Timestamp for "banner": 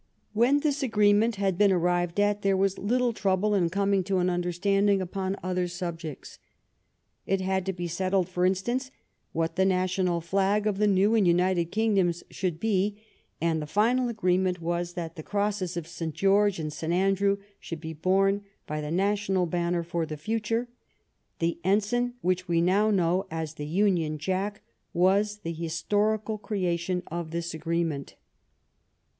19.45-19.83